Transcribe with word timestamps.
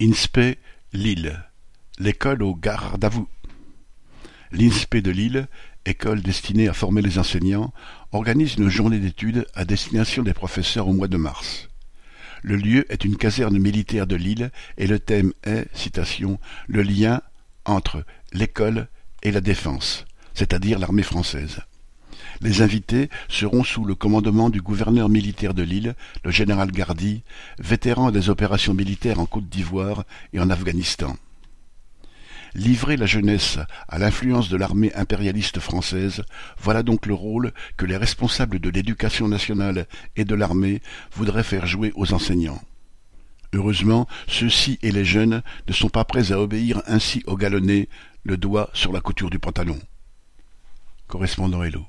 INSPE 0.00 0.56
Lille, 0.92 1.44
l'école 1.98 2.44
au 2.44 2.54
garde 2.54 3.04
à 3.04 3.08
vous. 3.08 3.26
L'INSPE 4.52 4.98
de 4.98 5.10
Lille, 5.10 5.48
école 5.86 6.22
destinée 6.22 6.68
à 6.68 6.72
former 6.72 7.02
les 7.02 7.18
enseignants, 7.18 7.72
organise 8.12 8.54
une 8.54 8.68
journée 8.68 9.00
d'études 9.00 9.44
à 9.54 9.64
destination 9.64 10.22
des 10.22 10.34
professeurs 10.34 10.86
au 10.86 10.92
mois 10.92 11.08
de 11.08 11.16
mars. 11.16 11.68
Le 12.42 12.54
lieu 12.54 12.86
est 12.92 13.04
une 13.04 13.16
caserne 13.16 13.58
militaire 13.58 14.06
de 14.06 14.14
Lille 14.14 14.52
et 14.76 14.86
le 14.86 15.00
thème 15.00 15.32
est, 15.42 15.66
citation, 15.76 16.38
le 16.68 16.82
lien 16.82 17.20
entre 17.64 18.04
l'école 18.32 18.86
et 19.24 19.32
la 19.32 19.40
défense, 19.40 20.04
c'est-à-dire 20.32 20.78
l'armée 20.78 21.02
française. 21.02 21.58
Les 22.40 22.62
invités 22.62 23.10
seront 23.28 23.64
sous 23.64 23.84
le 23.84 23.94
commandement 23.94 24.48
du 24.50 24.62
gouverneur 24.62 25.08
militaire 25.08 25.54
de 25.54 25.62
Lille, 25.62 25.94
le 26.24 26.30
général 26.30 26.70
Gardy, 26.70 27.22
vétéran 27.58 28.10
des 28.10 28.30
opérations 28.30 28.74
militaires 28.74 29.18
en 29.18 29.26
Côte 29.26 29.48
d'Ivoire 29.48 30.04
et 30.32 30.40
en 30.40 30.50
Afghanistan. 30.50 31.16
Livrer 32.54 32.96
la 32.96 33.06
jeunesse 33.06 33.58
à 33.88 33.98
l'influence 33.98 34.48
de 34.48 34.56
l'armée 34.56 34.94
impérialiste 34.94 35.60
française, 35.60 36.22
voilà 36.58 36.82
donc 36.82 37.06
le 37.06 37.14
rôle 37.14 37.52
que 37.76 37.86
les 37.86 37.96
responsables 37.96 38.58
de 38.58 38.70
l'éducation 38.70 39.28
nationale 39.28 39.86
et 40.16 40.24
de 40.24 40.34
l'armée 40.34 40.80
voudraient 41.12 41.42
faire 41.42 41.66
jouer 41.66 41.92
aux 41.94 42.14
enseignants. 42.14 42.62
Heureusement, 43.52 44.06
ceux-ci 44.26 44.78
et 44.82 44.92
les 44.92 45.04
jeunes 45.04 45.42
ne 45.66 45.72
sont 45.72 45.88
pas 45.88 46.04
prêts 46.04 46.32
à 46.32 46.40
obéir 46.40 46.82
ainsi 46.86 47.22
au 47.26 47.36
galonné, 47.36 47.88
le 48.24 48.36
doigt 48.36 48.70
sur 48.74 48.92
la 48.92 49.00
couture 49.00 49.30
du 49.30 49.38
pantalon. 49.38 49.78
Correspondant 51.06 51.62
Hello. 51.62 51.86